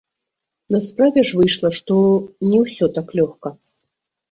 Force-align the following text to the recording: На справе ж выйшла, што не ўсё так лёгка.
На 0.75 0.79
справе 0.87 1.25
ж 1.31 1.37
выйшла, 1.41 1.69
што 1.81 1.99
не 2.49 2.65
ўсё 2.65 2.85
так 2.99 3.07
лёгка. 3.23 3.57